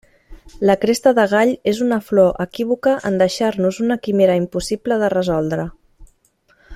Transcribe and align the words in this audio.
La 0.67 0.75
cresta 0.85 1.11
de 1.19 1.25
gall 1.33 1.51
és 1.73 1.81
una 1.89 1.99
flor 2.07 2.41
equívoca 2.45 2.95
en 3.11 3.21
deixar-nos 3.23 3.81
una 3.85 3.99
quimera 4.07 4.41
impossible 4.43 5.01
de 5.05 5.15
resoldre. 5.19 5.71